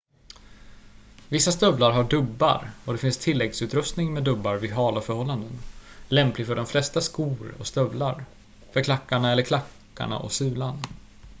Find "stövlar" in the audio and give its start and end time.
1.51-1.91, 7.67-8.25